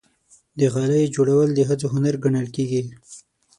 [0.59, 2.81] د غالۍ جوړول د ښځو هنر ګڼل کېږي.